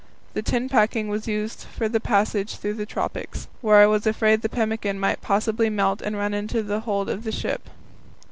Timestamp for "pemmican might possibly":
4.49-5.69